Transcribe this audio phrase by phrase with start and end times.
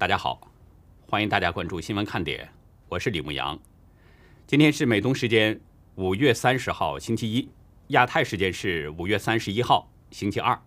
[0.00, 0.40] 大家好，
[1.06, 2.48] 欢迎大家关注新闻看点，
[2.88, 3.60] 我是李牧阳。
[4.46, 5.60] 今天是美东时间
[5.96, 7.50] 五月三十号星期一，
[7.88, 10.58] 亚太时间是五月三十一号星期二。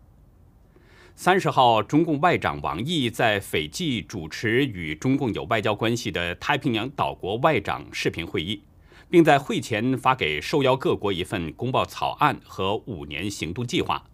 [1.15, 8.61] 三十号，中共外长王毅在斐济主持与中共有外交关系的太平洋岛国外长视频会议，
[9.09, 14.05] 并在会前发给受邀各国一份公报草案和五年行动计划。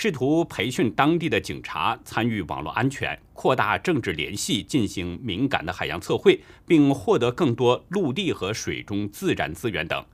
[0.00, 10.04] 试图培训当地的警察参与网络安全，扩大政治联系，进行敏感的海洋测绘，并获得更多陆地和水中自然资源等。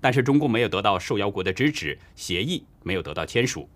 [0.00, 3.70] 但是中共没有得到受邀国的支持，协议没有得到签署。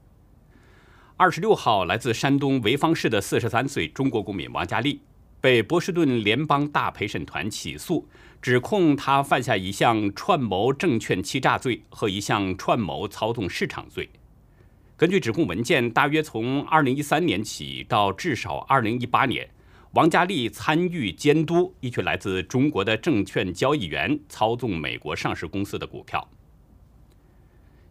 [1.17, 5.03] 二十六号，来自山东潍坊市的四十三岁中国公民王佳丽
[5.41, 8.09] 被波士顿联邦大陪审团起诉，
[8.43, 14.11] 指控他犯下一项串谋证券欺诈罪和一项串谋操纵市场罪。
[15.05, 19.47] 根据指控文件，大约从2013年起到至少2018年，
[19.93, 26.27] 王佳丽参与监督一群来自中国的证券交易员操纵美国上市公司的股票。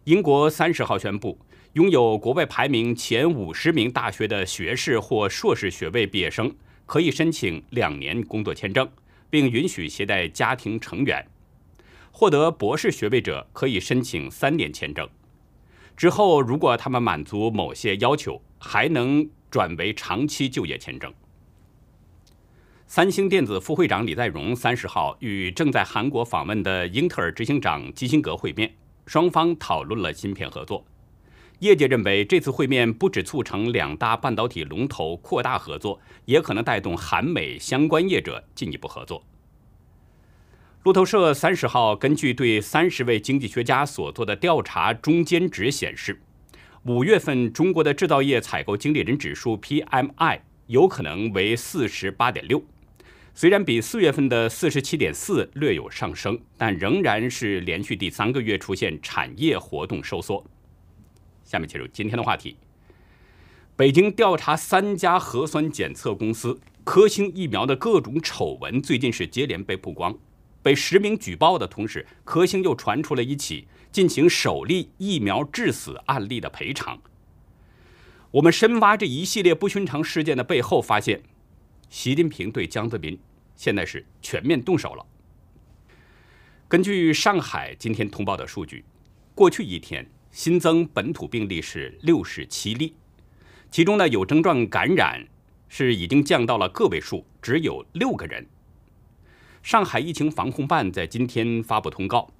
[0.02, 1.38] 英国三十号宣布，
[1.74, 6.52] 拥有国外排名前五十名大学的学士或硕士学位毕业生
[6.84, 8.90] 可以申请两年工作签证，
[9.30, 11.24] 并允许携带家庭成员；
[12.10, 15.08] 获得博士学位者可以申请三年签证。
[15.96, 21.12] 之后，如果他们满足某些要求，还能转为长期就业签证。
[22.86, 28.74] 三星电子副会长李在镕三十号与正在韩国访问的英特尔执行长基辛格会面，
[29.06, 30.84] 双方讨论了芯片合作。
[31.60, 39.24] 业界认为，这次会面不只促成两大半导体龙头扩大合作，也可能带动韩美相关业者进一步合作。
[40.84, 46.20] 路透社三十号根据对三十位经济学家所做的调查中间值显示，
[46.82, 52.62] 五月份中国的制造业采购经理人指数 PMI 有可能为四十八点六，
[53.32, 60.44] 虽然比四月份的四十七点四略有上升，但仍然是连续第三个月出现产业活动收缩。
[61.44, 62.58] 下面进入今天的话题，
[63.74, 70.14] 北京调查三家核酸检测公司科兴疫苗的各种丑闻，最近是接连被曝光。
[70.64, 76.98] 被实名举报的同时，科兴又传出了一起进行首例疫苗致死案例的赔偿。
[78.30, 81.22] 我们深挖这一系列不寻常事件的背后，发现
[81.90, 83.16] 习近平对江泽民
[83.54, 85.04] 现在是全面动手了。
[86.66, 88.82] 根据上海今天通报的数据，
[89.34, 92.94] 过去一天新增本土病例是六十七例，
[93.70, 95.22] 其中呢有症状感染
[95.68, 98.46] 是已经降到了个位数，只有六个人。
[99.64, 102.30] 上海疫情防控办在今天发布通告，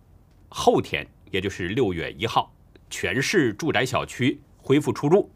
[0.51, 2.53] 后天也就是六月一号，
[2.91, 5.31] 全市住宅小区恢复出入，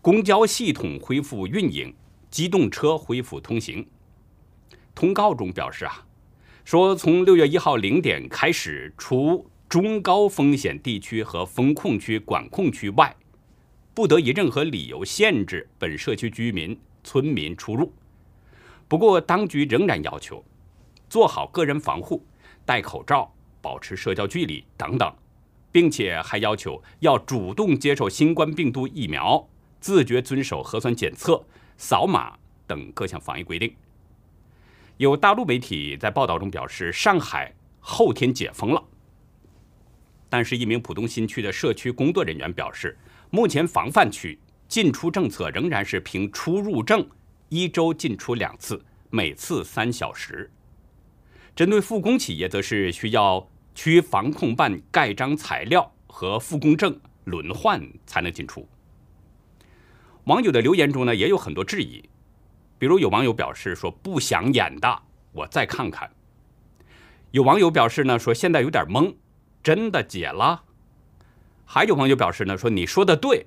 [0.00, 1.92] 公交系统恢复运营，
[2.30, 3.86] 机动车恢复通行。
[4.94, 6.06] 通告中表示啊，
[6.64, 13.14] 说从六月一号零点开始，除中高风险地区和风控区、管控区外，
[13.92, 17.92] 不得以任何理由限制本社区居民、村民出入。
[18.88, 20.42] 不过，当局仍然要求。
[21.14, 22.26] 做好个人防护，
[22.66, 23.32] 戴口罩，
[23.62, 25.14] 保持社交距离等等，
[25.70, 29.48] 并且还要求要主动接受新冠病毒疫苗，
[29.78, 31.40] 自觉遵守核酸检测、
[31.76, 32.36] 扫码
[32.66, 33.72] 等各项防疫规定。
[34.96, 38.82] 有大陆媒体在报道中表示，上海后天解封了，
[40.28, 42.98] 但是一名浦东新区的社区工作人员表示，
[43.30, 44.36] 目前防范区
[44.66, 47.08] 进出政策仍然是凭出入证，
[47.50, 50.50] 一周进出两次，每次三小时。
[51.54, 58.68] 针对复工企业，则是需要区防控办盖章材料和复工证轮换才能进出。
[60.24, 62.02] 网友的留言中呢，也有很多质疑，
[62.78, 66.10] 比如有网友表示说不想演的，我再看看。
[67.30, 69.14] 有网友表示呢，说现在有点懵，
[69.62, 70.64] 真的解了。
[71.64, 73.46] 还有网友表示呢，说你说的对，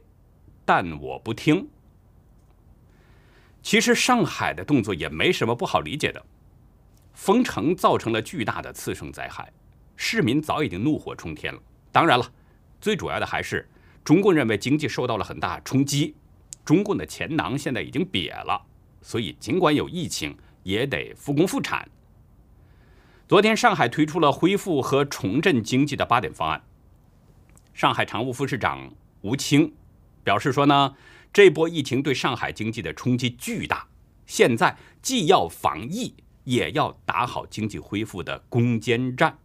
[0.63, 1.67] 但我不听。
[3.61, 6.25] 其实上海的动作也没什么不好理解的。
[7.17, 9.51] 封城造成了巨大的次生灾害，
[9.95, 11.59] 市民早已经怒火冲天了。
[11.91, 12.31] 当然了，
[12.79, 13.67] 最主要的还是
[14.03, 16.15] 中共认为经济受到了很大冲击，
[16.63, 18.61] 中共的钱囊现在已经瘪了，
[19.01, 21.89] 所以尽管有疫情，也得复工复产。
[23.27, 26.63] 昨天，上海推出了恢复和重振经济的八点方案。
[27.73, 29.73] 上海常务副市长吴清
[30.23, 30.95] 表示说呢，
[31.33, 33.87] 这波疫情对上海经济的冲击巨大，
[34.27, 36.13] 现在既要防疫。
[36.47, 39.35] 也要打好经济恢复的攻坚战。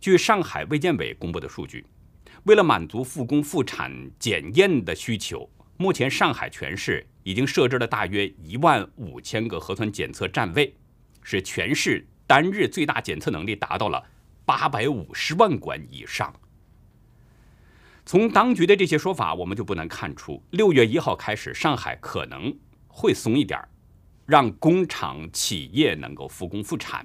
[0.00, 1.84] 据上海卫健委公布的数据，
[2.44, 10.74] 为了满足复工复产检验的需求，目前上海全市已经设置了大约一万五千个核酸检测站位，
[11.22, 14.02] 使全市单日最大检测能力达到了
[14.46, 16.34] 八百五十万管以上。
[18.06, 22.56] 从当局的这些说法，我们就不难看出，六月一号开始，上海可能
[22.88, 23.68] 会松一点儿，
[24.26, 27.04] 让工厂企业能够复工复产，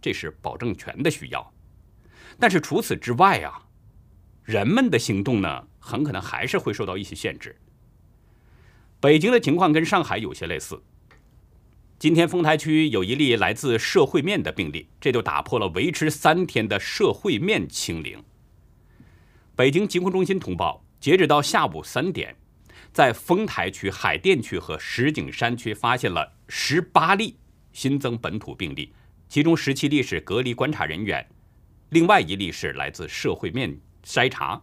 [0.00, 1.52] 这是保证权的需要。
[2.38, 3.66] 但是除此之外啊，
[4.42, 7.56] 人们的行动呢，很可能还是会受到一些限制。
[9.00, 10.82] 北京的情况跟上海有些类似。
[11.96, 18.22] 今天丰台区有一例来自社会面的病例，这就打破了维持三天的社会面清零。
[19.54, 22.36] 北京疾控中心通报，截止到下午三点，
[22.94, 27.36] 在丰台区、海淀区和石景山区发现了十八例
[27.72, 28.94] 新增本土病例，
[29.28, 31.28] 其中十七例是隔离观察人员，
[31.88, 34.62] 另外一例是来自社会面筛查。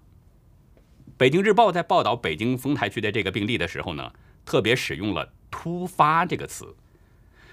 [1.17, 4.13] 北京日报在报道北京丰台区的这个病例的时候呢，
[4.45, 6.73] 特别使用了“突发”这个词，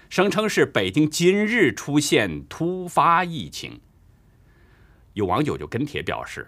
[0.09, 3.81] 声称是北京今日出现突发疫情。
[5.11, 6.47] 有网友就跟帖表示。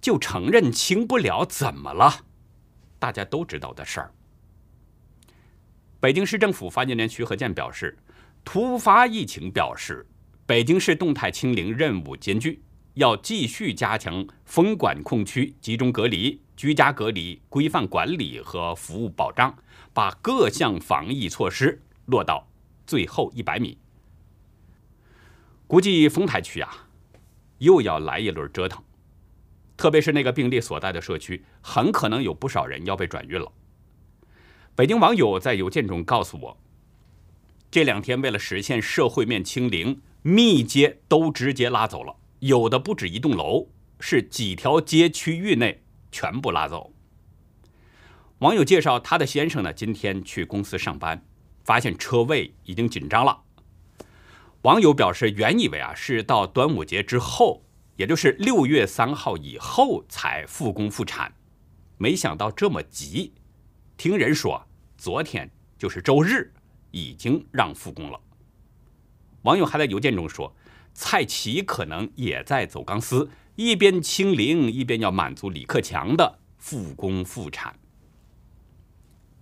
[0.00, 2.24] 就承认清不了，怎么了？
[3.02, 4.12] 大家都知道的事儿。
[5.98, 7.98] 北京市政府发言人徐和建表示，
[8.44, 10.06] 突发疫情表示，
[10.46, 12.62] 北京市动态清零任务艰巨，
[12.94, 19.52] 要继续加强封管控区集中隔离、居家隔离规范管理和服务保障，
[19.92, 22.46] 把各项防疫措施落到
[22.86, 23.76] 最后一百米。
[25.66, 26.86] 估计丰台区啊，
[27.58, 28.80] 又要来一轮折腾。
[29.82, 33.50] 特别是那个病例所在的社区，很可能有不少人要被转运了。
[34.76, 36.56] 北京网友在邮件中告诉我，
[37.68, 45.82] 这两天为了实现社会面清零，密接都直接拉走了，有的不止一栋楼，是几条街区域内
[46.12, 46.92] 全部拉走。
[48.38, 51.26] 网友介绍，他的先生呢，今天去公司上班，
[51.64, 53.42] 发现车位已经紧张了。
[54.62, 57.64] 网友表示，原以为啊是到端午节之后。
[57.96, 61.32] 也就是六月三号以后才复工复产，
[61.98, 63.32] 没想到这么急。
[63.96, 64.66] 听人说，
[64.96, 66.52] 昨天就是周日，
[66.90, 68.18] 已经让复工了。
[69.42, 70.54] 网友还在邮件中说，
[70.94, 77.78] 蔡奇可能也在走钢丝，一边清零，一边要满足李克强的复工复产。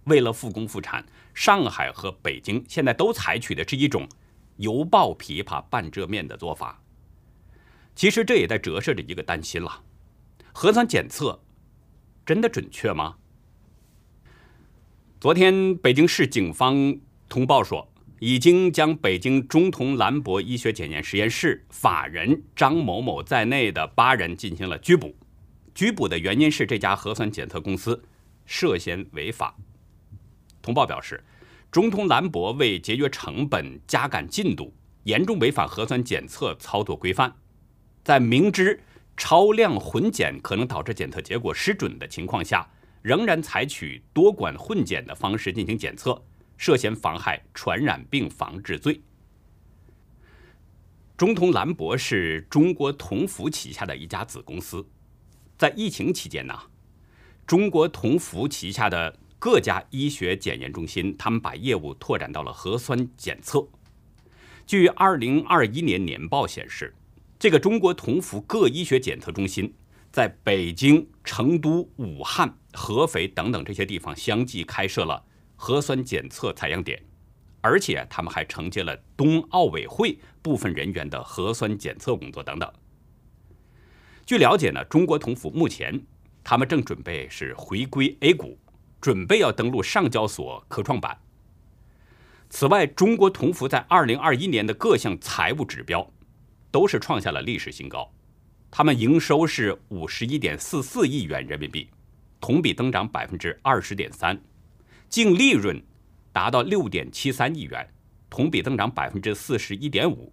[0.04, 4.08] 为了复工复产，上海和北京现在都采取的是一种
[4.56, 6.82] 犹抱琵琶半遮面的做法。
[8.00, 9.82] 其实这也在折射着一个担心了：
[10.54, 11.38] 核酸检测
[12.24, 13.16] 真的准确吗？
[15.20, 16.98] 昨天北京市警方
[17.28, 17.86] 通报说，
[18.18, 25.14] 已经将北京中同兰博医学检验实验室法人张某某在内的八人进行了拘捕。
[25.74, 28.02] 拘捕的原因是这家核酸检测公司
[28.46, 29.54] 涉嫌违法。
[30.62, 31.22] 通报表示，
[31.70, 37.36] 中通兰博为节约成本、加赶进度，严重违反核酸检测操作规范。
[38.02, 38.80] 在明知
[39.16, 42.66] 超量混检可能导致检测结果失准的情况下，
[43.02, 46.22] 仍然采取多管混检的方式进行检测，
[46.56, 49.02] 涉嫌妨害传染病防治罪。
[51.18, 54.86] 中通兰博是中国同福旗下的一家子公司，
[55.58, 56.58] 在疫情期间呢，
[57.46, 63.68] 中国同福旗下的各家医学检验中心，他们把业务拓展到了核酸检测。
[64.66, 66.94] 据二零二一年年报显示。
[67.40, 69.74] 这个中国同福各医学检测中心
[70.12, 75.24] 在北京、成都、武汉、合肥等等这些地方相继开设了
[75.56, 77.02] 核酸检测采样点，
[77.62, 82.70] 而且他们还承接了冬奥委会部分人员的核酸检测工作等等。
[84.26, 85.98] 据了解呢，中国同福目前
[86.44, 88.58] 他们正准备是回归 A 股，
[89.00, 91.16] 准备要登陆上交所科创板。
[92.50, 96.06] 此外，中国同福在二零二一年的各项财务指标。
[96.70, 98.10] 都是创下了历史新高，
[98.70, 101.88] 他们营收是五十一点四四亿元人民币，
[102.40, 104.40] 同比增长百分之二十点三，
[105.08, 105.82] 净利润
[106.32, 107.88] 达到六点七三亿元，
[108.28, 110.32] 同比增长百分之四十一点五，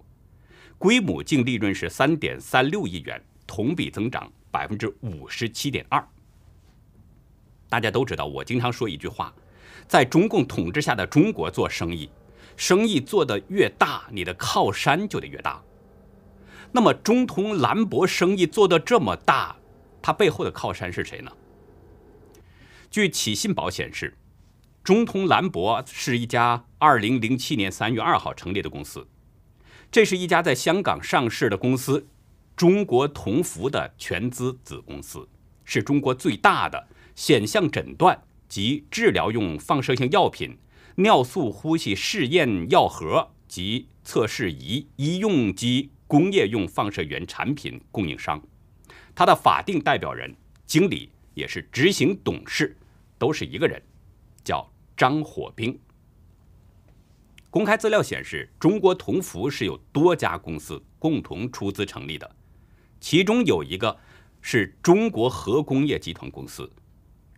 [0.77, 6.07] 规模净利润是三点三六亿元，同比增长百分之五十七点二。
[7.67, 9.33] 大家都知道，我经常说一句话，
[9.87, 12.09] 在中共统治下的中国做生意，
[12.55, 15.61] 生意做得越大，你的靠山就得越大。
[16.71, 19.57] 那么，中通兰博生意做得这么大，
[20.01, 21.31] 它背后的靠山是谁呢？
[22.91, 24.17] 据启信宝显示，
[24.83, 29.07] 中通兰博是一家2007年3月2号成立的公司，
[29.91, 32.07] 这是一家在香港上市的公司，
[32.55, 35.27] 中国同福的全资子公司，
[35.65, 40.57] 是中国最大的显像诊断及治疗用放射性药品、
[40.95, 48.41] 尿素呼吸试验药盒及测试仪、医用及工业用放射源产品供应商。
[49.13, 50.33] 它的法定代表人、
[50.65, 52.75] 经理也是执行董事，
[53.17, 53.81] 都是一个人，
[54.43, 55.77] 叫张火兵。
[57.49, 62.35] 公开资料显示，中国同福是由多家公司共同出资成立的，
[62.99, 63.97] 其中有一个
[64.41, 66.71] 是中国核工业集团公司，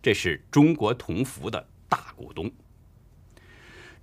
[0.02, 2.50] 这是中国同福的大股东。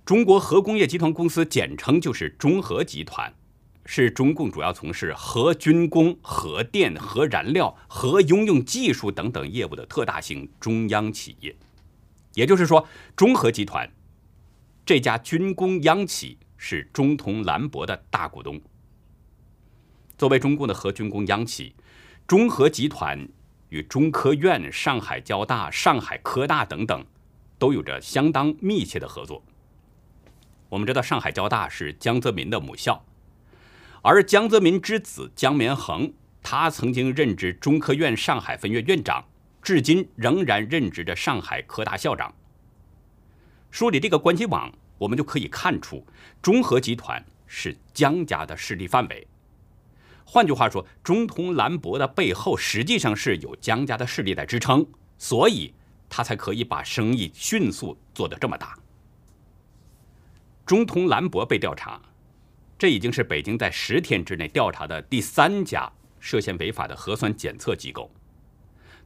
[0.04, 3.32] 中国核工业集团公司简称就是中核集团。
[3.90, 11.56] 是中共主要从事核军工、核电、核燃料、核应用技术等等业务的特大型中央企业。
[12.34, 13.90] 也就是说，中核集团
[14.84, 18.60] 这家军工央企是中铜兰博的大股东。
[20.18, 21.74] 作为中共的核军工央企，
[22.26, 23.26] 中核集团
[23.70, 27.06] 与中科院、上海交大、上海科大等等
[27.58, 29.42] 都有着相当密切的合作。
[30.68, 33.02] 我们知道，上海交大是江泽民的母校。
[34.02, 36.12] 而江泽民之子江绵恒，
[36.42, 39.24] 他曾经任职中科院上海分院院长，
[39.60, 42.32] 至今仍然任职着上海科大校长。
[43.70, 46.06] 梳理这个关系网，我们就可以看出，
[46.40, 49.26] 中核集团是江家的势力范围。
[50.24, 54.86] 换句话说，中通兰博的背后实际上是有江家的势力在支撑，
[55.18, 55.74] 所以
[56.08, 58.78] 他才可以把生意迅速做得这么大。
[60.64, 62.00] 中通兰博被调查。
[62.78, 68.08] 这已经是北京在十天之内调查的第三家涉嫌违法的核酸检测机构。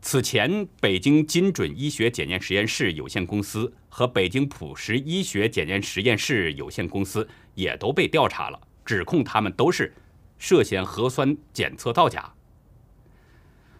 [0.02, 9.94] 此前，北京金准医学检验实验室有限公司和北京普实医学检验实验室有限公司也都被调查了，指控他们都是
[10.38, 12.34] 涉嫌核酸检测造假。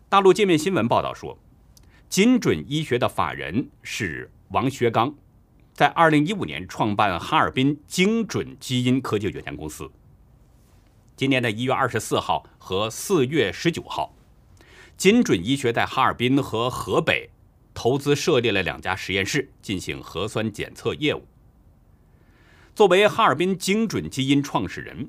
[0.09, 1.37] 大陆界面新闻报道说，
[2.09, 5.13] 金准医学的法人是王学刚。
[5.83, 9.91] 在二零一五年创办哈尔滨精准基因科技有限公司。
[11.17, 14.15] 今年的一月二十四号和四月十九号，
[14.97, 17.31] 精准医学在哈尔滨和河北
[17.75, 21.27] 投资设立了两家实验室，进行核酸检测业务。
[22.77, 25.09] 作为哈尔滨精准基因创始人，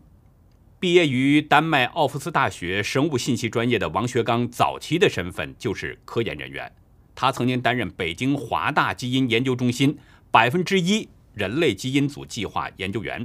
[0.79, 6.73] 毕业于丹麦奥夫斯大学生物信息专业的王学刚，早期的身份就是科研人员。
[7.13, 9.99] 他曾经担任北京华大基因研究中心。
[10.33, 13.23] 百分之一人类基因组计划研究员，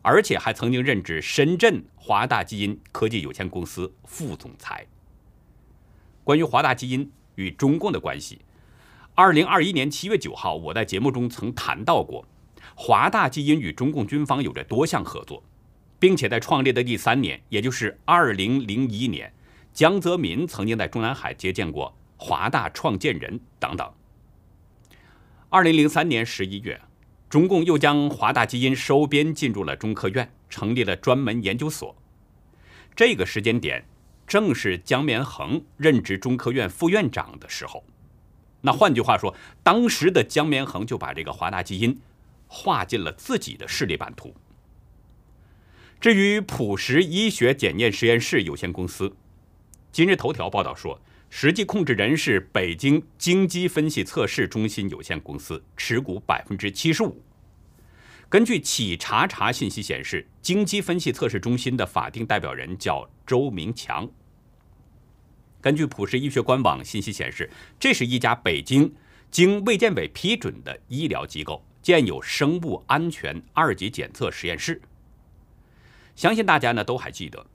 [0.00, 4.86] 而且还曾经任职深圳华大基因科技有限公司副总裁。
[6.24, 8.38] 关于华大基因与中共的关系，
[9.14, 12.26] 二零二一年七月九号，我在节目中曾谈到过，
[12.74, 15.44] 华大基因与中共军方有着多项合作，
[15.98, 19.30] 并且在创立的第三年，也就是二零零一年，
[19.74, 23.92] 江泽民曾经在中南海接见过华大创建人等等。
[25.52, 26.80] 二零零三年十一月，
[27.28, 31.96] 中共又将华大基因收编进入了中科院，成立了专门研究所。
[32.94, 33.84] 这个时间点
[34.28, 37.84] 正是江绵恒任职中科院副院长的时候。
[38.60, 42.00] 那换句话说，当时的江绵恒就把这个华大基因
[42.46, 44.32] 划进了自己的势力版图。
[46.00, 49.16] 至于普实医学检验实验室有限公司，
[49.90, 51.00] 今日头条报道说。
[51.30, 57.22] 实际控制人是北京京基分析测试中心有限公司，持股百分之七十五。
[58.28, 64.08] 根据企查查信息显示，京基分析测试中心的法定代表人叫周明强。
[65.60, 68.92] 根据普世医学官网信息显示，这是一家北京
[69.30, 74.80] 经卫健委批准的医疗机构，建有生物安全二级检测实验室。
[76.16, 77.46] 相信大家呢都还记得，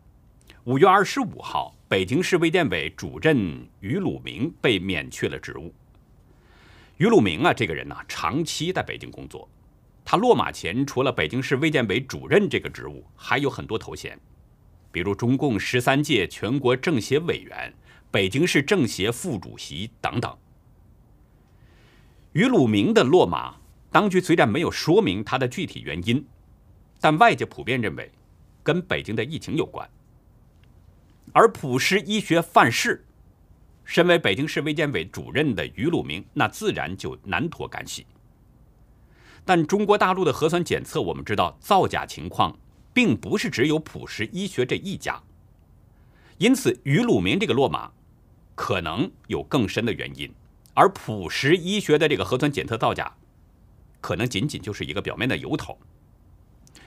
[0.66, 1.76] 五月二十五号。
[1.88, 5.72] 北京市卫健委主任于鲁明被免去了职务。
[6.98, 9.48] 于鲁明啊，这个人呢，长期在北京工作。
[10.04, 14.20] 他落马前，除了北京市卫健委主任这个职务，还有很多头衔，
[14.92, 17.72] 比如中共十三届全国政协委员、
[18.10, 20.36] 北京市政协副主席等等。
[22.32, 23.56] 于鲁明的落马，
[23.92, 26.26] 当局虽然没有说明他的具体原因，
[27.00, 28.12] 但外界普遍认为，
[28.64, 29.88] 跟北京的疫情有关。
[31.36, 33.06] 而普实医学范式，
[33.84, 38.08] 身为北京市卫健委主任的于鲁明，那自然就难脱干系。
[39.44, 42.58] 但中国大陆的核酸检测，我们知道造假情况
[42.94, 45.22] 并不是只有普实医学这一家，
[46.38, 47.92] 因此于鲁明这个落马，
[48.56, 50.34] 可能有更深的原因。
[50.74, 53.14] 而普实医学的这个核酸检测造假，
[54.00, 55.78] 可能仅仅就是一个表面的由头。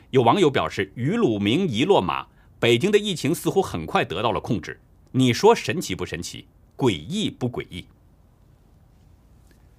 [0.09, 2.27] 有网友表示，于鲁明一落马。
[2.61, 4.81] 北京的疫情似乎很快得到了控制，
[5.13, 6.47] 你说神奇不神奇？
[6.77, 7.85] 诡异不诡异？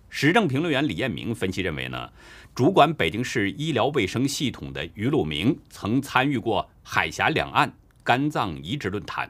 [0.07, 2.09] 时政评论员李彦明分析认为呢，
[2.55, 7.71] 主管北京市医疗卫生系统的于鲁明曾参与过海峡两岸
[8.01, 9.29] 肝脏移植论坛，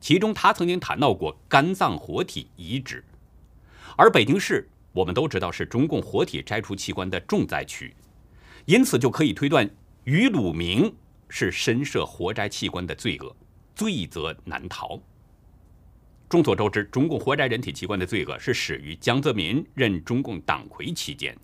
[0.00, 3.04] 其中他曾经谈到过肝脏活体移植，
[3.96, 7.92] 而北京市我们都知道是中共活体摘除器官的重灾区，
[8.66, 9.68] 因此就可以推断
[10.04, 10.94] 于鲁明
[11.28, 13.34] 是深涉活摘器官的罪恶，
[13.74, 15.00] 罪责难逃。
[16.28, 21.36] 众所周知，中共活摘人体器官的罪恶是始于江泽民任中共党魁期间。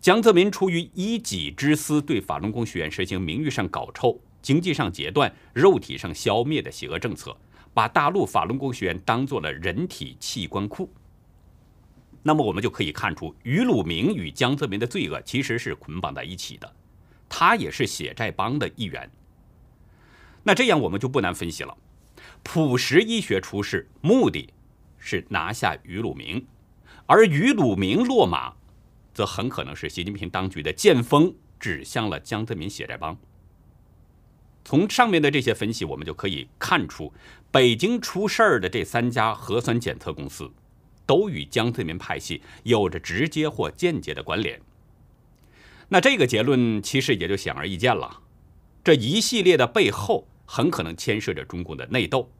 [0.00, 7.36] 江泽民出于一己之私，对法轮功学员实行名誉上搞臭、经济上截断、肉体上消灭的邪恶政策，
[7.72, 10.90] 把大陆法轮功学员当做了人体器官库。
[12.22, 16.74] 那么，我们就可以看出，于鲁明与江泽民的罪恶其实是捆绑在一起的，
[17.36, 19.10] 他也是血债帮的一员。
[20.44, 21.76] 那这样，我们就不难分析了。
[22.44, 24.54] 普实医学出事，目的
[24.98, 26.46] 是拿下于鲁明，
[27.06, 28.54] 而于鲁明落马，
[29.12, 33.18] 则很可能是习近平当局的剑锋指向了江泽民血债帮。
[34.64, 37.12] 从上面的这些分析，我们就可以看出，
[37.50, 40.48] 北京出事儿的这三家核酸检测公司，
[41.04, 44.60] 都与江泽民派系有着直接或间接的关联。
[45.88, 48.20] 那这个结论其实也就显而易见了，
[48.82, 50.26] 这一系列的背后。
[50.46, 52.30] 很可能牵涉着中共的内斗，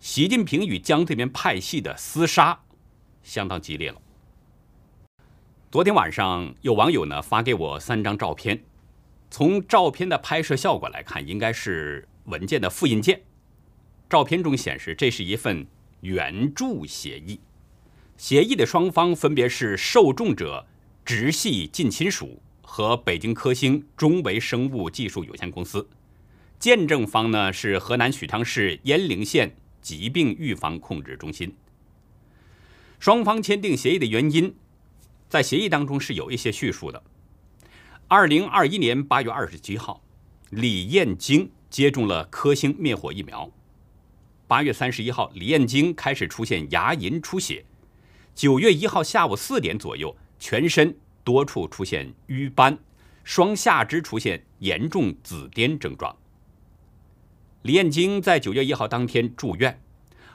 [0.00, 2.60] 习近平与江泽民派系的厮杀
[3.22, 4.02] 相当激烈了。
[5.70, 8.64] 昨天晚上有网友呢发给我三张照片，
[9.30, 13.22] 从照片的拍摄效果来看，应该是文件的复印件。
[14.10, 15.64] 照片中显示，这是一份
[16.00, 17.38] 援助协议，
[18.16, 20.66] 协议的双方分别是受众者
[21.04, 22.42] 直系近亲属
[22.74, 25.86] 和北京科兴中维生物技术有限公司。
[26.58, 31.54] 见证方呢是河南许昌市鄢陵县疾病预防控制中心。
[32.98, 34.54] 双方签订协议的原因，
[35.28, 37.02] 在协议当中是有一些叙述的。
[38.08, 40.02] 二零二一年八月二十七号，
[40.48, 43.50] 李艳京接种了科兴灭火疫苗。
[44.46, 47.66] 八月三十一号，李艳京开始出现牙龈出血。
[48.34, 52.78] 九月一号下午四点左右，全身多处出现瘀斑，
[53.24, 56.16] 双下肢出现严重紫癜症状。
[57.62, 59.80] 李艳京在九月一号当天住院，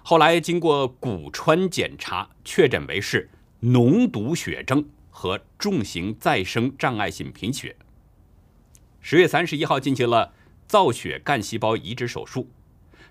[0.01, 3.29] 后来经过骨穿检查，确诊为是
[3.61, 7.75] 脓毒血症和重型再生障碍性贫血。
[9.01, 10.33] 十月三十一号进行了
[10.67, 12.49] 造血干细胞移植手术，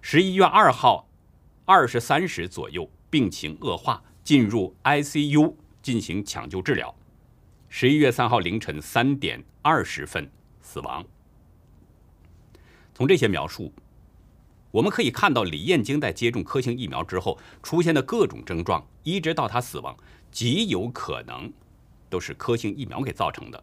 [0.01, 1.09] 十一月二号
[1.67, 6.95] 二十三时左右病情恶化，进入 ICU 进行抢救治疗，
[7.79, 10.31] 十一月三号凌晨三点二十分
[10.63, 11.05] 死亡。
[12.95, 13.71] 从这些描述。
[14.71, 19.95] 我们可以看到，李艳京在接种科兴疫苗之后出现的各种症状，一直到他死亡，
[20.31, 21.53] 极有可能
[22.09, 23.63] 都是科兴疫苗给造成的。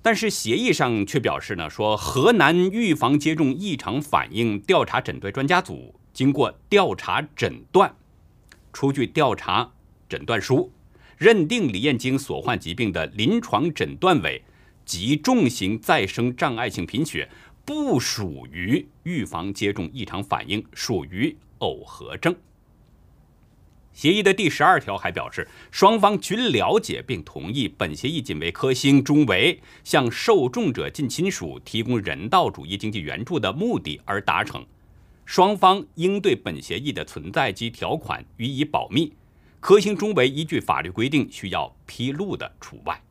[0.00, 7.94] 但是协议上却表示呢，说河南预防接种异常反应调查诊断专家组经过调查诊断，
[8.72, 9.72] 出具调查
[10.08, 10.72] 诊断书，
[11.16, 14.42] 认定李艳京所患疾病的临床诊断为
[14.84, 17.28] 急重型再生障碍性贫血。
[17.64, 22.32] 不属于预防接种异常反应，属于耦合症。
[23.92, 34.64] 协议的第十二条还表示，双方均了解并同意本协议仅为科兴、中维向受众者近亲属提供人道主义经济援助的目的而达成，
[35.24, 39.12] 双方应对本协议的存在及条款予以保密，
[39.66, 43.02] 科兴、中维依据法律规定需要披露的除外。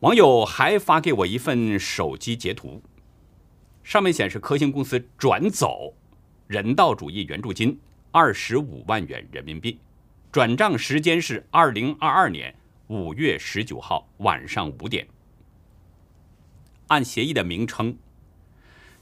[0.00, 2.82] 网友还发给我一份手机截图，
[3.82, 5.94] 上面显示科兴公司转走
[6.46, 9.80] 人道主义援助金二十五万元人民币，
[10.30, 12.54] 转账时间是二零二二年
[12.88, 15.08] 五月十九号晚上五点。
[16.88, 17.96] 按协议的名称，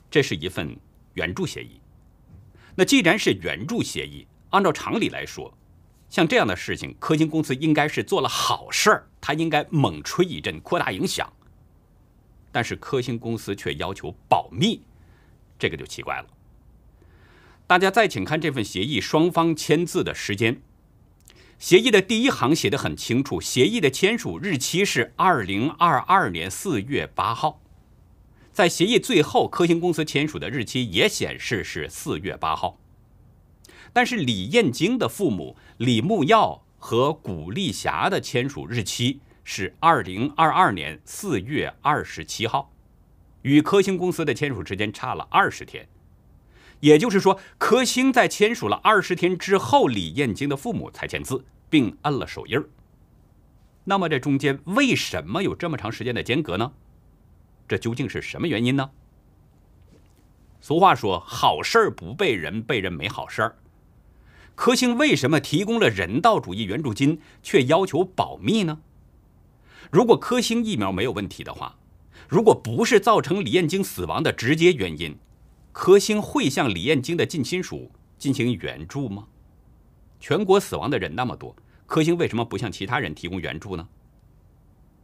[0.09, 0.79] 这是一份
[1.15, 1.81] 援助协议。
[2.77, 5.53] 那既然是援助协议，按照常理来说，
[6.11, 11.33] 像这样的事情，科兴公司应该是做了好事儿，他应该猛吹一阵，扩大影响。
[12.51, 14.83] 但是科兴公司却要求保密，
[15.57, 16.27] 这个就奇怪了。
[17.69, 20.61] 大家再请看这份协议双方签字的时间，
[21.61, 27.61] 协议的第一行写的很清楚，协议的签署日期是二零二二年四月八号。
[28.53, 32.81] 在协议最后，科兴公司签署的日期也显示是四月八号。
[33.93, 42.73] 但是李艳京的父母李木耀和古丽霞的签署日期是二零二二年四月二十七号，
[43.43, 45.89] 与科兴公司的签署时间差了二十天。
[46.81, 52.69] 也就是说，科兴在签署了二十天之后，李艳京的父母才签字并摁了手印儿。
[53.85, 56.73] 那么这中间为什么有这么长时间的间隔呢？
[57.69, 58.91] 这究竟是什么原因呢？
[60.61, 63.57] 俗话说：“好事儿不被人，被人没好事儿。”
[64.61, 68.79] 科兴为什么提供了人道主义援助金，却要求保密呢？
[69.91, 71.79] 如果科兴疫苗没有问题的话，
[72.29, 75.17] 如果不是造成李彦京死亡的直接原因，
[75.73, 79.27] 科兴会向李彦京的近亲属进行援助吗？
[80.21, 83.89] 全国死亡的人那么多，科兴为什么不向其他人提供援助呢？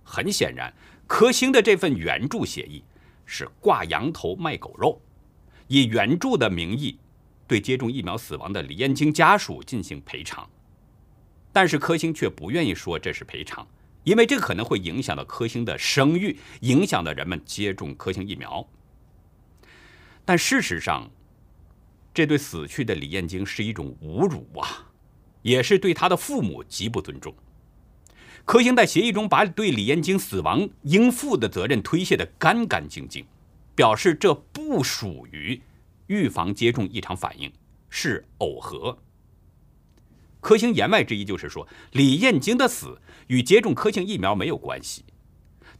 [0.05, 0.71] 很显然，
[1.07, 2.85] 科兴的这份援助协议
[3.25, 5.01] 是挂羊头卖狗肉。
[5.66, 6.99] 以援助的名义，
[7.46, 10.48] 对接种疫苗死亡的李彦京家属进行赔偿，
[11.52, 13.66] 但是科兴却不愿意说这是赔偿，
[14.04, 18.68] 因为这可能会影响到科兴的声誉，影响到人们接种科兴疫苗。
[20.24, 21.11] 但事实上，
[22.12, 24.90] 这对死去的李彦京是一种侮辱啊，
[25.42, 27.35] 也是对他的父母极不尊重。
[28.44, 33.24] 科兴在协议中把对李彦京死亡应负的责任推卸得干干净净。
[33.76, 35.61] 表示这不属于
[36.07, 37.53] 预防接种异常反应，
[37.88, 38.99] 是耦合。
[40.40, 45.05] 科兴言外之意就是说，李彦京的死与接种科兴疫苗没有关系，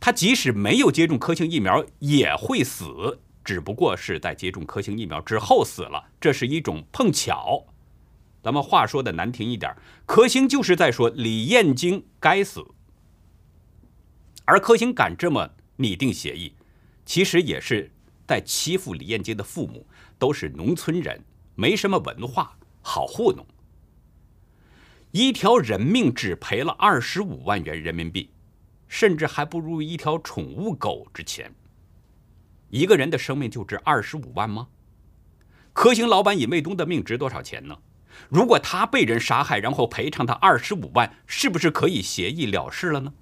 [0.01, 7.67] 他即使没有接种科兴疫苗也会死，只不过是在接种科兴疫苗之后死了，这是一种碰巧。
[8.43, 9.73] 咱们话说的难听一点，
[10.05, 12.65] 科兴就是在说李彦京该死，
[14.45, 16.55] 而科兴敢这么拟定协议。
[17.05, 17.93] 其实也是
[18.27, 19.87] 在欺负李彦京的父母，
[20.19, 21.23] 都是农村人，
[21.55, 23.47] 没什么文化，好糊弄。
[25.13, 28.31] 一条人命只赔了二十五万元人民币，
[28.89, 31.55] 甚至还不如一条宠物狗值钱。
[32.69, 34.69] 一个人的生命就值二十五万吗？
[35.73, 37.77] 科兴老板尹卫东的命值多少钱呢？
[38.29, 43.13] 如果他被人杀害，然后赔偿他二十五万，是不是可以协议了事了呢？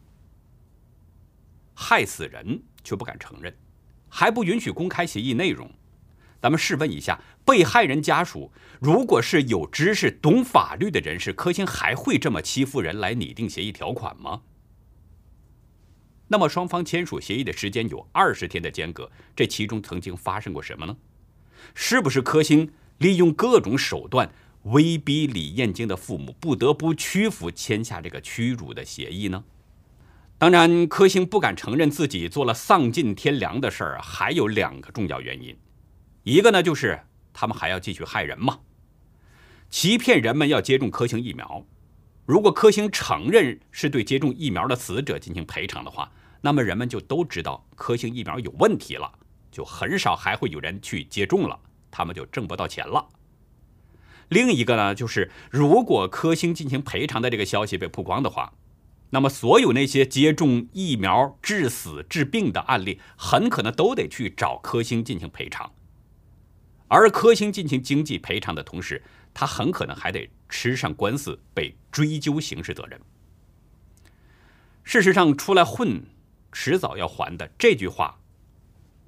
[1.74, 3.52] 害死人却不敢承认。
[4.09, 5.68] 还不允许公开协议内容，
[6.44, 14.42] 咱们试问一下，被害人家属如果是有知识、懂法律的人士，科兴还会这么欺负人来拟定协议条款吗？
[16.28, 20.94] 那么双方签署协议的时间有二十天的间隔，这其中曾经发生过什么呢？
[21.74, 24.30] 是不是科兴利用各种手段
[24.64, 29.42] 威逼李彦京的父母不得不屈服，签下这个屈辱的协议呢？
[30.37, 35.57] 当然，科兴不敢承认自己做了丧尽天良的事儿，还有两个重要原因。
[36.25, 37.01] 一个呢，就是
[37.33, 38.61] 他们还要继续害人嘛，
[39.71, 41.65] 欺骗人们要接种科兴疫苗。
[42.27, 46.11] 如果科兴承认是对接种疫苗的死者进行赔偿的话，
[46.41, 49.13] 那么人们就都知道科兴疫苗有问题了，
[49.51, 51.61] 就很少还会有人去接种了，
[51.91, 53.09] 他们就挣不到钱了。
[54.29, 58.55] 另一个呢，就是如果科兴进行赔偿的这个消息被曝光的话。
[59.11, 65.71] 那么，所有那些接种疫苗致死、治病的案例，很可能都得去找科兴进行赔偿。
[66.94, 69.02] 而科兴进行经济赔偿的同时，
[69.35, 73.00] 他很可能还得吃上官司，被追究刑事责任。
[74.85, 76.04] 事实上，出来混，
[76.52, 78.20] 迟早要还的这句话，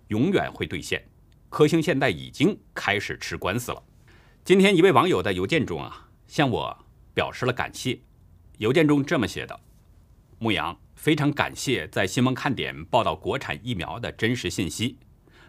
[0.08, 1.06] 永远会兑现。
[1.48, 3.80] 科兴现在已经开始吃官司了。
[4.44, 8.00] 今天，一位网友在邮件中啊，向我表示了感谢。
[8.58, 9.60] 邮件中这么写的。
[10.40, 14.98] 牧羊非常感谢在新闻看点报道国产疫苗的真实信息。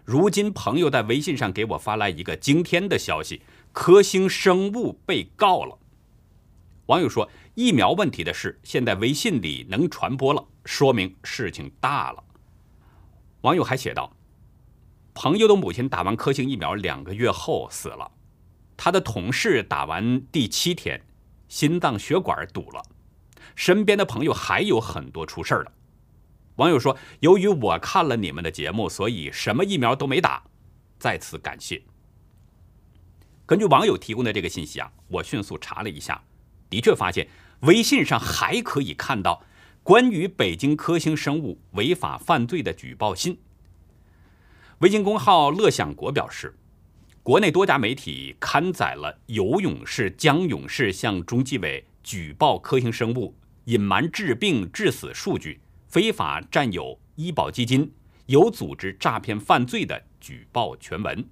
[0.08, 3.41] 如今朋友在微信上给我发来一个惊天的消息：
[3.74, 5.78] 科兴生物被告了。
[6.86, 12.24] 网友说，疫苗问题的事现在微信里能传播了，说明事情大了。
[13.41, 14.10] 网友还写道：
[15.13, 18.10] 朋友的母亲打完科兴疫苗两个月后死了，
[18.78, 21.02] 他的同事打完第七天，
[21.50, 22.82] 心脏血管堵了。
[23.56, 25.72] 身边的朋友还有很多出事儿了。
[26.58, 30.43] 网友说：“由于我看了你们的节目，所以什么疫苗都没打。”
[31.00, 31.82] 再次感谢。
[33.46, 36.24] 根据网友提供的这个信息啊，我迅速查了一下，
[36.70, 37.28] 的确发现
[37.62, 39.43] 微信上还可以看到
[39.84, 43.39] 关于北京科兴生物违法犯罪的举报信。
[44.80, 46.56] 微信公号“乐享国”表示，
[47.22, 53.36] 国内多家媒体刊载了游泳士、江勇士向中纪委举报科兴生物。
[53.65, 57.91] 隐瞒治病致死数据，非法占有医保基金，
[58.26, 61.26] 有组织诈骗犯罪的举报全文。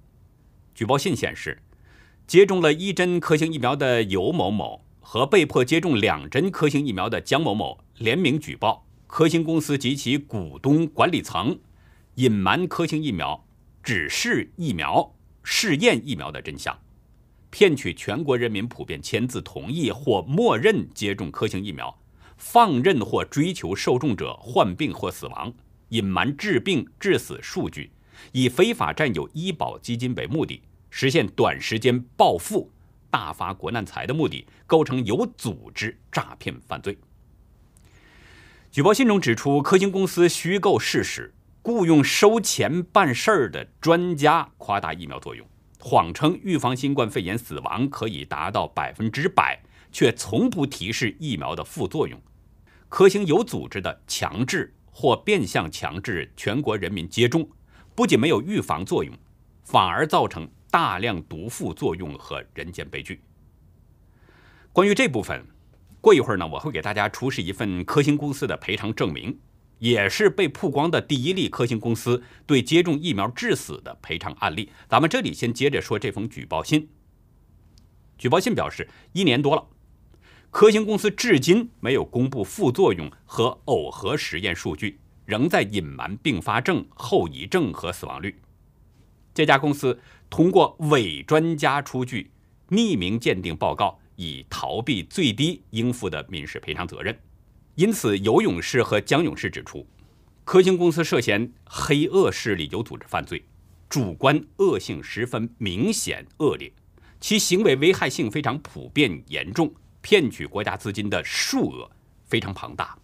[0.74, 1.62] 举报信显示，
[2.26, 11.58] 接种了一针科兴疫苗的尤某某和被迫接种两针科兴疫苗的江某某联名举报科兴公司及其股东管理层，
[12.14, 13.46] 隐瞒科兴疫苗
[13.82, 16.76] 只是疫苗试验疫苗的真相，
[17.50, 21.96] 骗取全国人民普遍签字同意或默认接种科兴疫苗。
[22.36, 25.52] 放任或追求受众者患病或死亡，
[25.88, 27.90] 隐瞒治病致死数据，
[28.32, 32.70] 以非法占有医保基金为目的，实现短时间暴富、
[33.10, 36.96] 大发国难财的目的，构成有组织诈骗犯罪。
[38.70, 45.46] 举报信中指出，科兴公司虚构事实，雇佣收钱办事儿的专家，夸大疫苗作用，
[45.80, 49.62] 谎称预防新冠肺炎死亡可以达到百分之百。
[49.96, 52.20] 却从不提示疫苗的副作用，
[52.86, 57.48] 科兴有组织的强制或变相强制全国人民接种，
[57.94, 59.10] 不仅没有预防作用，
[59.64, 63.22] 反而造成大量毒副作用和人间悲剧。
[64.70, 65.42] 关于这部分，
[66.02, 69.40] 过一会儿呢，我会给大家出示一份科兴公司的赔偿证明，
[69.78, 74.70] 也是被曝光的第一例科兴公司对接种疫苗致死的赔偿案例。
[74.90, 76.90] 咱们这里先接着说这封举报信。
[78.18, 79.66] 举报信表示，一年多了。
[80.58, 88.34] 科兴公司至今没有公布副作用和耦合实验数据，仍在隐瞒并发症、后遗症和死亡率。
[89.34, 92.30] 这家公司通过伪专家出具
[92.70, 97.14] 匿名鉴定报告，以逃避最低应付的民事赔偿责任。
[97.74, 99.86] 因此，尤勇士和江勇士指出，
[100.42, 103.44] 科兴公司涉嫌黑恶势力有组织犯罪，
[103.90, 106.72] 主观恶性十分明显恶劣，
[107.20, 109.70] 其行为危害性非常普遍严重。
[110.06, 111.90] 骗取国家资金的数额
[112.26, 112.96] 非常庞大。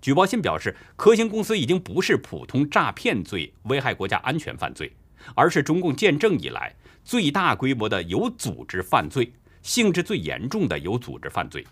[0.00, 4.92] 举报信表示，科兴公司已经不是普通诈骗罪、危害国家安全犯罪，
[5.34, 11.66] 而是中共建政以来最大规模的有组织犯罪，性质最严重的有组织犯罪。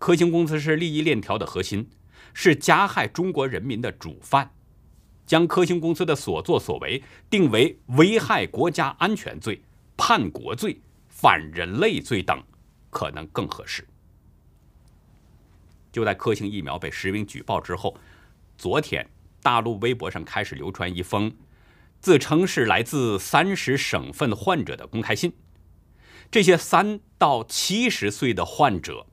[0.00, 1.88] 科兴公司是利益链条的核心，
[2.34, 4.50] 是加害中国人民的主犯。
[5.24, 9.62] 将科兴公司的所作所为定为危害国家安全罪、
[9.96, 12.42] 叛国罪、反人类罪等。
[12.90, 13.86] 可能更合适。
[15.90, 17.96] 就在科兴疫苗被实名举报之后，
[18.58, 19.08] 昨天
[19.42, 21.34] 大陆微博上开始流传一封
[22.00, 25.32] 自称是来自三十省份患者的公开信。
[26.30, 29.06] 这些三到七十岁的患者，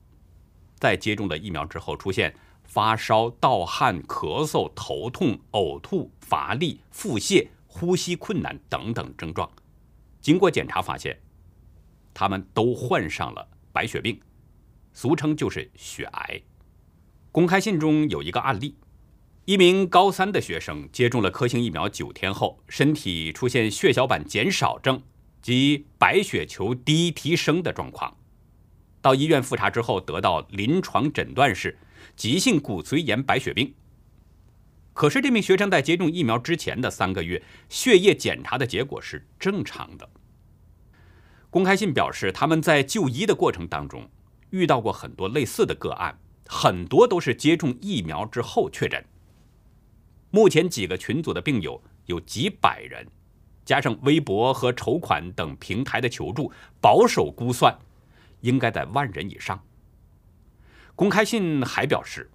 [0.78, 9.50] 在接种了疫苗之后出现发烧、盗汗、咳嗽、头痛、呕吐、乏力、腹泻、呼吸困难等等症状。
[10.20, 11.20] 经过检查发现，
[12.14, 13.48] 他们都患上了。
[13.72, 14.20] 白血病，
[14.92, 16.40] 俗称就是血癌。
[17.30, 18.76] 公开信中有一个案例：
[19.44, 25.02] 一名高三的学生接种了科兴疫苗九天后，身体出现血小板减少症
[25.40, 28.16] 及白血球低提升的状况。
[29.00, 31.78] 到医院复查之后，得到临床诊断是
[32.16, 33.72] 急性骨髓炎白血病。
[34.92, 40.10] 可是这名学生在接种疫苗之前的三个月，血液检查的结果是正常的。
[41.50, 44.08] 公开信表示，他们在就医的过程当中
[44.50, 49.04] 遇到过很多类似的个案，很多都是接种疫苗之后确诊。
[50.30, 53.06] 目前几个群组的病友有几百人，
[53.64, 57.74] 加上微博和筹款等平台的求助，保守估算
[58.42, 59.58] 应该在万人以上。
[60.94, 62.30] 公开信还表示，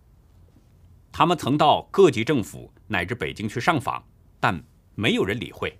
[1.12, 4.04] 他们曾到各级政府乃至北京去上访，
[4.39, 4.63] 但
[4.95, 5.78] 没有人理会，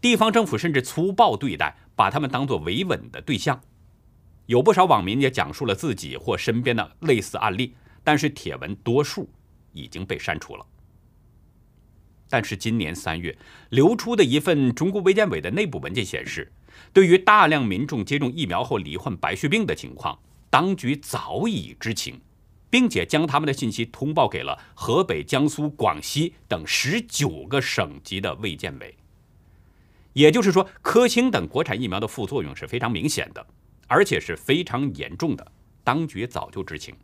[0.00, 1.76] 地方政府甚至粗暴对待。
[1.96, 3.58] 把他们当作维稳的对象，
[4.44, 9.30] 有不少网民也讲述了自己或身边的类似案例，但是帖文多数
[9.72, 10.66] 已经被删除了。
[12.28, 13.34] 但是今年三月
[13.70, 16.52] 流出的一份中国卫健委的内部文件显示，
[16.92, 20.18] 对于大量民众接种疫苗后罹患白血病的情况，
[20.50, 22.20] 当局早已知情，
[22.68, 28.94] 并且将他们的信息通报给了河北、江苏、广西等十九个省级的卫健委。
[30.16, 33.46] 也就是说，科兴等国产疫苗的副作用是非常明显的，
[33.86, 35.46] 而且是非常严重的。
[35.84, 36.94] 当局早就知情，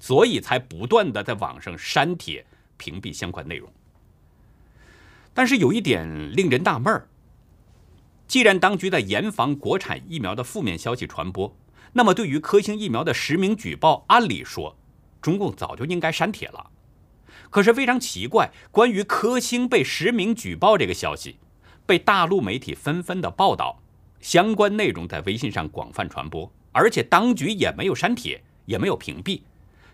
[0.00, 2.44] 所以才不断的在网上删帖、
[2.76, 3.72] 屏蔽相关内容。
[5.32, 7.06] 但是有一点令人纳闷儿：
[8.26, 11.56] 既然当局在严防国产疫苗的负面消息传播，
[11.92, 14.76] 那么对于科兴疫苗的实名举报，按理说
[15.22, 16.72] 中共早就应该删帖了。
[17.50, 21.36] 可是非常奇怪，关于科兴被实名举报这个消息。
[21.88, 23.80] 被大陆媒体纷纷的报道，
[24.20, 29.40] 相关内容在微信上广泛传播，而且当局也没有删帖，也没有屏蔽，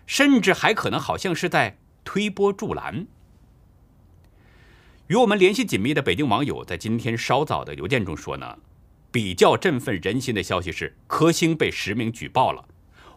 [0.05, 3.07] 甚至还可能好像是在推波助澜。
[5.07, 8.57] 与我们联系紧密的北京网友在今天稍早的邮件中说呢，
[9.09, 12.67] 比较振奋人心的消息是科兴被实名举报了，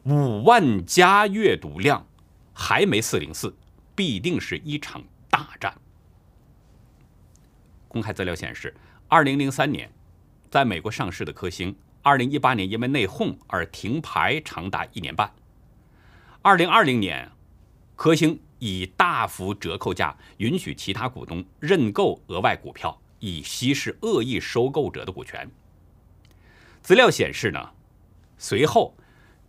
[0.04, 2.06] 五万加阅读量，
[2.52, 3.52] 还没四零四，
[3.96, 5.74] 必定是一场大战。
[7.88, 8.74] 公开资料显示，
[9.08, 9.90] 二零零三年，
[10.50, 15.32] 在美国上市的科兴，二零一八年因为内讧而停牌长达一年半。
[16.42, 17.30] 二零二零年，
[17.96, 25.50] 科兴以大幅折扣价允许其他股东认购额外股票，以稀释恶意收购者的股权。
[26.80, 27.70] 资料显示呢，
[28.36, 28.94] 随后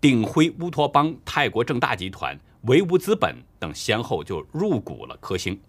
[0.01, 5.59] 鼎晖乌托邦、泰国正大集团、维吾资本等先后就入股了科兴。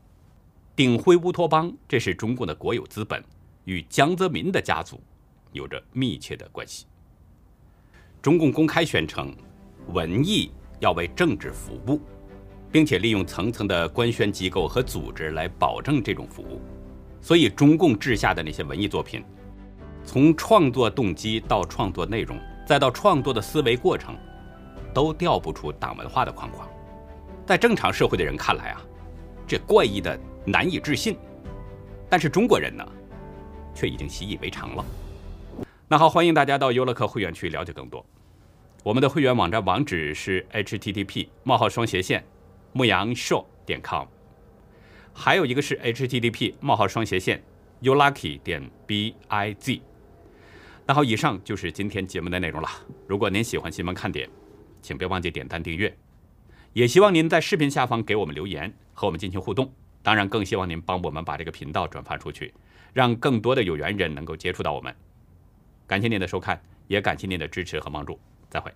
[0.76, 3.22] 鼎晖乌托邦这是中共的国有资本，
[3.64, 5.00] 与江泽民的家族
[5.52, 6.86] 有着密切的关系。
[8.22, 9.34] 中共公开宣称，
[9.88, 12.00] 文艺要为政治服务，
[12.70, 16.60] 并且利用层层的官宣机构和组织来保证这种服务。
[17.20, 19.22] 所以，中共治下的那些文艺作品，
[20.04, 24.16] 从创作动机到创作内容，再到创作的思维过程，
[24.94, 26.66] 都调不出党文化的框框。
[27.44, 28.80] 在正常社会的人看来啊，
[29.46, 31.16] 这怪异的难以置信。
[32.08, 32.86] 但是中国人呢，
[33.74, 34.84] 却已经习以为常了。
[35.86, 38.04] 那好，欢迎大家到优乐客会员区了解更多。
[38.82, 42.24] 我们的会员网站网址是 http: 冒号双斜线
[42.72, 44.06] 牧羊 show 点 com，
[45.12, 47.42] 还有一个是 http: 冒号双斜线
[47.82, 49.80] youlucky 点 biz。
[50.86, 52.68] 那好，以上就是今天节目的内容了。
[53.06, 54.28] 如果您喜欢新闻看点，
[54.80, 55.94] 请别忘记点赞订阅，
[56.72, 59.72] 也希望您在视频下方给我们留言，和我们进行互动。
[60.02, 62.52] 当然，更希望您帮我们把这个频道转发出去，
[62.92, 64.94] 让更多的有缘人能够接触到我们。
[65.86, 68.18] 感谢您的收看，也感谢您的支持和帮助。
[68.48, 68.72] 再会。